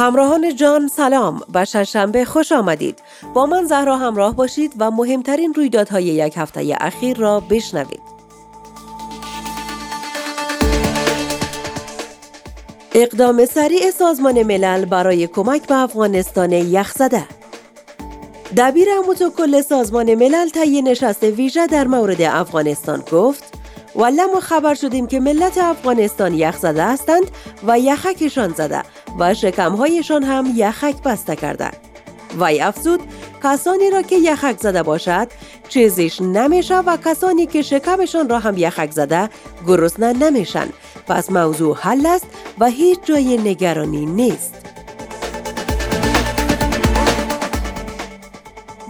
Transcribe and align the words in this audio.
همراهان 0.00 0.56
جان 0.56 0.88
سلام 0.88 1.40
و 1.54 1.64
شنبه 1.64 2.24
خوش 2.24 2.52
آمدید. 2.52 2.98
با 3.34 3.46
من 3.46 3.64
زهرا 3.64 3.96
همراه 3.96 4.36
باشید 4.36 4.72
و 4.78 4.90
مهمترین 4.90 5.54
رویدادهای 5.54 6.04
یک 6.04 6.34
هفته 6.36 6.76
اخیر 6.80 7.16
را 7.16 7.40
بشنوید. 7.40 8.00
اقدام 12.94 13.44
سریع 13.44 13.90
سازمان 13.90 14.42
ملل 14.42 14.84
برای 14.84 15.26
کمک 15.26 15.66
به 15.66 15.74
افغانستان 15.74 16.52
یخزده 16.52 17.24
دبیر 18.56 18.88
کل 19.38 19.62
سازمان 19.62 20.14
ملل 20.14 20.48
طی 20.48 20.82
نشست 20.82 21.22
ویژه 21.22 21.66
در 21.66 21.86
مورد 21.86 22.22
افغانستان 22.22 23.02
گفت 23.12 23.44
ولی 23.96 24.24
ما 24.34 24.40
خبر 24.40 24.74
شدیم 24.74 25.06
که 25.06 25.20
ملت 25.20 25.58
افغانستان 25.58 26.34
یخ 26.34 26.56
زده 26.56 26.84
هستند 26.84 27.30
و 27.66 27.78
یخکشان 27.78 28.52
زده 28.52 28.82
و 29.18 29.34
شکمهایشان 29.34 30.22
هم 30.22 30.52
یخک 30.56 31.02
بسته 31.02 31.36
کرده. 31.36 31.70
وی 32.40 32.60
افزود 32.60 33.00
کسانی 33.44 33.90
را 33.90 34.02
که 34.02 34.16
یخک 34.16 34.58
زده 34.58 34.82
باشد 34.82 35.28
چیزیش 35.68 36.20
نمیشه 36.20 36.78
و 36.78 36.96
کسانی 36.96 37.46
که 37.46 37.62
شکمشان 37.62 38.28
را 38.28 38.38
هم 38.38 38.58
یخک 38.58 38.90
زده 38.90 39.30
گرسنه 39.66 40.12
نمیشن. 40.12 40.68
پس 41.08 41.32
موضوع 41.32 41.76
حل 41.80 42.06
است 42.06 42.26
و 42.58 42.66
هیچ 42.66 42.98
جای 43.04 43.36
نگرانی 43.36 44.06
نیست. 44.06 44.54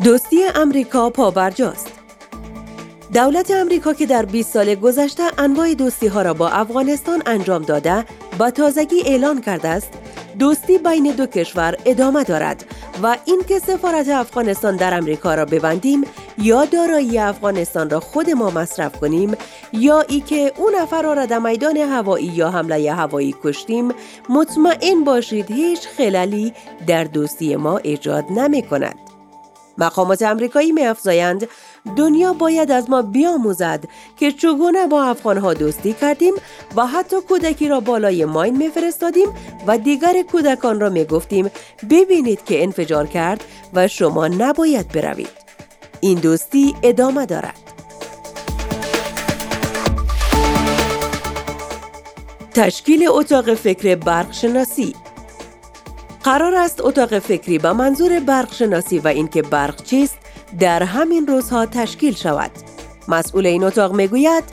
دوستی 0.04 0.44
امریکا 0.54 1.10
پابرجاست. 1.10 1.92
دولت 3.14 3.50
امریکا 3.50 3.94
که 3.94 4.06
در 4.06 4.24
20 4.24 4.52
سال 4.52 4.74
گذشته 4.74 5.22
انواع 5.38 5.74
دوستی 5.74 6.06
ها 6.06 6.22
را 6.22 6.34
با 6.34 6.48
افغانستان 6.48 7.22
انجام 7.26 7.62
داده 7.62 8.04
با 8.38 8.50
تازگی 8.50 9.02
اعلان 9.06 9.40
کرده 9.40 9.68
است 9.68 9.90
دوستی 10.38 10.78
بین 10.78 11.12
دو 11.16 11.26
کشور 11.26 11.76
ادامه 11.84 12.24
دارد 12.24 12.64
و 13.02 13.16
اینکه 13.24 13.58
سفارت 13.58 14.08
افغانستان 14.08 14.76
در 14.76 14.94
امریکا 14.94 15.34
را 15.34 15.44
ببندیم 15.44 16.04
یا 16.38 16.64
دارایی 16.64 17.18
افغانستان 17.18 17.90
را 17.90 18.00
خود 18.00 18.30
ما 18.30 18.50
مصرف 18.50 19.00
کنیم 19.00 19.36
یا 19.72 20.00
ای 20.00 20.20
که 20.20 20.52
اون 20.56 20.74
نفر 20.74 21.02
را 21.02 21.26
در 21.26 21.38
میدان 21.38 21.76
هوایی 21.76 22.26
یا 22.26 22.50
حمله 22.50 22.92
هوایی 22.92 23.34
کشتیم 23.44 23.88
مطمئن 24.28 25.04
باشید 25.04 25.50
هیچ 25.50 25.88
خلالی 25.96 26.52
در 26.86 27.04
دوستی 27.04 27.56
ما 27.56 27.78
ایجاد 27.78 28.24
نمی 28.30 28.62
کند. 28.62 29.10
مقامات 29.78 30.22
امریکایی 30.22 30.72
می 30.72 30.82
افزایند 30.82 31.48
دنیا 31.96 32.32
باید 32.32 32.70
از 32.70 32.90
ما 32.90 33.02
بیاموزد 33.02 33.84
که 34.16 34.32
چگونه 34.32 34.86
با 34.86 35.04
افغانها 35.04 35.54
دوستی 35.54 35.92
کردیم 35.92 36.34
و 36.76 36.86
حتی 36.86 37.16
کودکی 37.20 37.68
را 37.68 37.80
بالای 37.80 38.24
ماین 38.24 38.56
میفرستادیم 38.56 39.28
و 39.66 39.78
دیگر 39.78 40.22
کودکان 40.22 40.80
را 40.80 40.88
می 40.88 41.04
گفتیم 41.04 41.50
ببینید 41.90 42.44
که 42.44 42.62
انفجار 42.62 43.06
کرد 43.06 43.44
و 43.74 43.88
شما 43.88 44.28
نباید 44.28 44.88
بروید. 44.88 45.40
این 46.00 46.18
دوستی 46.18 46.74
ادامه 46.82 47.26
دارد. 47.26 47.70
تشکیل 52.54 53.08
اتاق 53.08 53.54
فکر 53.54 53.94
برق 53.94 54.32
شناسی 54.32 54.94
قرار 56.24 56.54
است 56.54 56.80
اتاق 56.84 57.18
فکری 57.18 57.58
با 57.58 57.72
منظور 57.72 58.20
برق 58.20 58.52
شناسی 58.52 58.98
و 58.98 59.08
اینکه 59.08 59.42
برق 59.42 59.82
چیست 59.82 60.18
در 60.58 60.82
همین 60.82 61.26
روزها 61.26 61.66
تشکیل 61.66 62.14
شود. 62.14 62.50
مسئول 63.08 63.46
این 63.46 63.64
اتاق 63.64 63.94
می‌گوید 63.94 64.44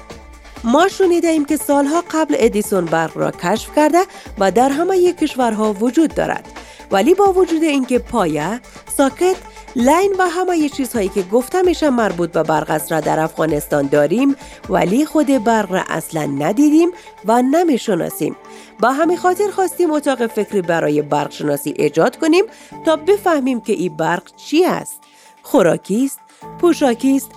ما 0.64 0.88
شنیده 0.88 1.28
ایم 1.28 1.46
که 1.46 1.58
سالها 1.58 2.04
قبل 2.12 2.36
ادیسون 2.38 2.86
برق 2.86 3.18
را 3.18 3.32
کشف 3.32 3.76
کرده 3.76 4.00
و 4.40 4.52
در 4.52 4.70
همه 4.70 5.14
کشورها 5.14 5.74
وجود 5.74 6.16
دارد. 6.16 6.48
ولی 6.92 7.14
با 7.14 7.34
وجود 7.34 7.64
اینکه 7.64 8.00
پایه، 8.00 8.62
ساکت، 8.98 9.36
لین 9.76 10.16
و 10.20 10.28
همه 10.30 10.70
چیزهایی 10.70 11.10
که 11.10 11.22
گفته 11.22 11.62
میشه 11.62 11.90
مربوط 11.90 12.32
به 12.32 12.44
برق 12.44 12.92
را 12.92 13.00
در 13.00 13.20
افغانستان 13.20 13.88
داریم 13.88 14.36
ولی 14.70 15.06
خود 15.06 15.44
برق 15.44 15.72
را 15.72 15.84
اصلا 15.88 16.26
ندیدیم 16.26 16.90
و 17.26 17.42
نمی‌شناسیم 17.42 18.36
با 18.80 18.92
همین 18.92 19.18
خاطر 19.18 19.52
خواستیم 19.52 19.92
اتاق 19.92 20.28
فکری 20.28 20.62
برای 20.62 21.02
برق 21.02 21.32
شناسی 21.32 21.74
ایجاد 21.78 22.18
کنیم 22.18 22.46
تا 22.86 22.96
بفهمیم 22.96 23.62
که 23.62 23.74
این 23.74 23.98
برق 23.98 24.24
چی 24.36 24.66
است 24.66 25.02
خوراکی 25.48 26.06
است 26.06 26.20
پوشاکی 26.62 27.16
است 27.16 27.32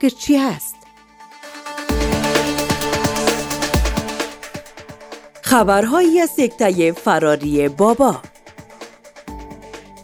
که 0.00 0.10
چی 0.10 0.38
است 0.38 0.76
خبرهایی 5.42 6.20
از 6.20 6.30
سکته 6.30 6.92
فراری 6.92 7.68
بابا. 7.68 8.16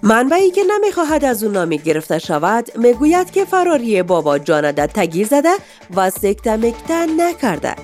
منبعی 0.02 0.50
که 0.50 0.62
نمی‌خواهد 0.64 1.24
از 1.24 1.44
او 1.44 1.50
نامی 1.50 1.78
گرفته 1.78 2.18
شود 2.18 2.78
می‌گوید 2.78 3.30
که 3.30 3.44
فراری 3.44 4.02
بابا 4.02 4.38
جانده 4.38 4.86
تگیر 4.86 5.26
زده 5.26 5.52
و 5.96 6.10
سکته 6.10 6.56
مکته 6.56 7.06
نکرده. 7.06 7.74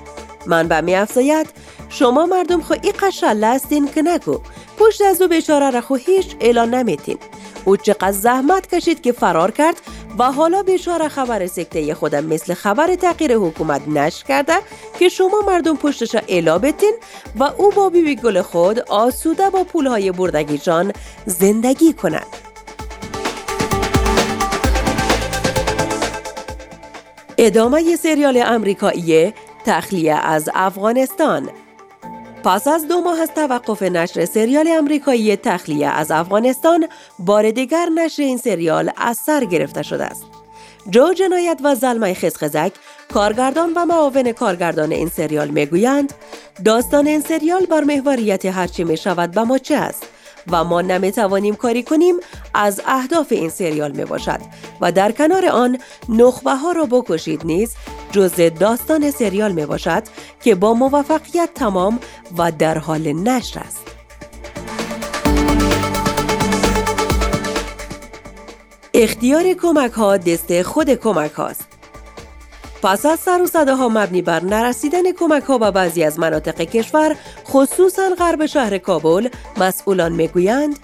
منبع 0.45 0.81
می 0.81 0.95
افزاید 0.95 1.47
شما 1.89 2.25
مردم 2.25 2.61
خو 2.61 2.75
ای 2.81 2.91
قشله 2.91 3.47
هستین 3.47 3.87
که 3.87 4.01
نگو 4.01 4.39
پشت 4.77 5.01
از 5.01 5.21
او 5.21 5.27
بیچاره 5.27 5.69
را 5.69 5.81
خو 5.81 5.95
هیچ 5.95 6.35
اعلان 6.39 6.73
نمیتین. 6.73 7.17
او 7.69 7.77
چقدر 7.77 8.11
زحمت 8.11 8.75
کشید 8.75 9.01
که 9.01 9.11
فرار 9.11 9.51
کرد 9.51 9.81
و 10.19 10.31
حالا 10.31 10.63
بیچاره 10.63 11.07
خبر 11.07 11.47
سکته 11.47 11.93
خودم 11.93 12.25
مثل 12.25 12.53
خبر 12.53 12.95
تغییر 12.95 13.35
حکومت 13.35 13.87
نشر 13.87 14.25
کرده 14.25 14.53
که 14.99 15.09
شما 15.09 15.41
مردم 15.47 15.75
پشتش 15.77 16.15
اعلا 16.27 16.57
بتین 16.57 16.93
و 17.35 17.43
او 17.43 17.71
با 17.71 17.89
بیبی 17.89 18.15
گل 18.15 18.41
خود 18.41 18.79
آسوده 18.79 19.49
با 19.49 19.63
پولهای 19.63 20.11
بردگیشان 20.11 20.93
زندگی 21.25 21.93
کند. 21.93 22.27
ادامه 27.37 27.95
سریال 27.95 28.43
امریکایی 28.45 29.33
تخلیه 29.65 30.15
از 30.15 30.49
افغانستان 30.53 31.49
پس 32.43 32.67
از 32.67 32.87
دو 32.87 33.01
ماه 33.01 33.21
از 33.21 33.31
توقف 33.35 33.83
نشر 33.83 34.25
سریال 34.25 34.67
امریکایی 34.67 35.35
تخلیه 35.35 35.87
از 35.87 36.11
افغانستان 36.11 36.87
بار 37.19 37.51
دیگر 37.51 37.89
نشر 37.95 38.21
این 38.21 38.37
سریال 38.37 38.91
از 38.97 39.17
سر 39.17 39.45
گرفته 39.45 39.83
شده 39.83 40.05
است. 40.05 40.23
جو 40.89 41.13
جنایت 41.13 41.59
و 41.63 41.75
زلمه 41.75 42.13
خزخزک 42.13 42.71
کارگردان 43.13 43.73
و 43.75 43.85
معاون 43.85 44.31
کارگردان 44.31 44.91
این 44.91 45.09
سریال 45.09 45.47
می‌گویند 45.47 46.13
داستان 46.65 47.07
این 47.07 47.21
سریال 47.21 47.65
بر 47.65 47.83
محوریت 47.83 48.45
هرچی 48.45 48.83
می 48.83 48.97
شود 48.97 49.31
به 49.31 49.43
ما 49.43 49.57
چه 49.57 49.75
است 49.75 50.03
و 50.51 50.63
ما 50.63 50.81
نمی‌توانیم 50.81 51.55
کاری 51.55 51.83
کنیم 51.83 52.15
از 52.53 52.81
اهداف 52.85 53.31
این 53.31 53.49
سریال 53.49 53.91
می 53.91 54.05
باشد 54.05 54.39
و 54.81 54.91
در 54.91 55.11
کنار 55.11 55.45
آن 55.45 55.77
نخبه 56.09 56.55
ها 56.55 56.71
را 56.71 56.85
بکشید 56.85 57.45
نیز 57.45 57.75
جزء 58.11 58.49
داستان 58.49 59.11
سریال 59.11 59.51
می 59.51 59.65
باشد 59.65 60.03
که 60.41 60.55
با 60.55 60.73
موفقیت 60.73 61.49
تمام 61.55 61.99
و 62.37 62.51
در 62.51 62.77
حال 62.77 63.13
نشر 63.13 63.59
است. 63.59 63.87
اختیار 68.93 69.53
کمک 69.53 69.91
ها 69.91 70.17
دست 70.17 70.61
خود 70.61 70.89
کمک 70.89 71.31
هاست. 71.31 71.67
پس 72.83 73.05
از 73.05 73.19
سر 73.19 73.41
و 73.41 73.47
صده 73.47 73.75
ها 73.75 73.89
مبنی 73.89 74.21
بر 74.21 74.43
نرسیدن 74.43 75.11
کمک 75.11 75.43
ها 75.43 75.57
به 75.57 75.71
بعضی 75.71 76.03
از 76.03 76.19
مناطق 76.19 76.61
کشور 76.61 77.15
خصوصا 77.45 78.09
غرب 78.19 78.45
شهر 78.45 78.77
کابل 78.77 79.29
مسئولان 79.57 80.11
می‌گویند 80.11 80.79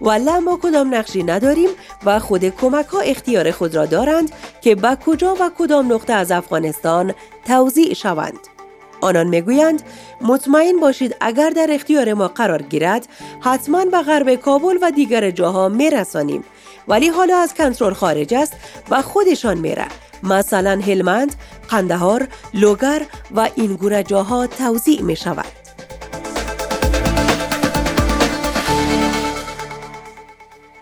ولی 0.00 0.38
ما 0.44 0.58
کدام 0.62 0.94
نقشی 0.94 1.22
نداریم 1.22 1.68
و 2.04 2.18
خود 2.18 2.44
کمک 2.44 2.86
ها 2.86 3.00
اختیار 3.00 3.50
خود 3.50 3.74
را 3.74 3.86
دارند 3.86 4.32
که 4.60 4.74
به 4.74 4.96
کجا 5.06 5.36
و 5.40 5.50
کدام 5.58 5.92
نقطه 5.92 6.12
از 6.12 6.30
افغانستان 6.30 7.14
توضیع 7.46 7.94
شوند. 7.94 8.38
آنان 9.00 9.26
می‌گویند 9.26 9.82
مطمئن 10.20 10.80
باشید 10.80 11.16
اگر 11.20 11.50
در 11.50 11.66
اختیار 11.70 12.14
ما 12.14 12.28
قرار 12.28 12.62
گیرد 12.62 13.08
حتما 13.40 13.84
به 13.84 14.02
غرب 14.02 14.34
کابل 14.34 14.78
و 14.82 14.90
دیگر 14.90 15.30
جاها 15.30 15.68
میرسانیم 15.68 16.44
ولی 16.88 17.08
حالا 17.08 17.36
از 17.36 17.54
کنترل 17.54 17.92
خارج 17.92 18.34
است 18.34 18.52
و 18.90 19.02
خودشان 19.02 19.58
میره 19.58 19.86
مثلا 20.22 20.80
هلمند، 20.86 21.34
قندهار، 21.68 22.28
لوگر 22.54 23.02
و 23.36 23.48
این 23.54 23.76
گونه 23.76 24.02
جاها 24.02 24.46
توضیع 24.46 25.02
می 25.02 25.16
شود. 25.16 25.44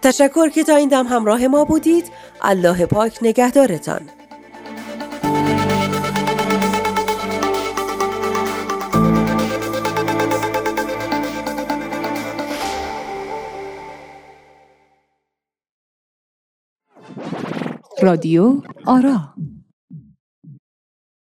تشکر 0.02 0.48
که 0.48 0.64
تا 0.64 0.76
این 0.76 0.88
دم 0.88 1.06
همراه 1.06 1.46
ما 1.46 1.64
بودید 1.64 2.10
الله 2.42 2.86
پاک 2.86 3.18
نگهدارتان. 3.22 4.10
رادیو 18.02 18.62
آرا. 18.86 19.34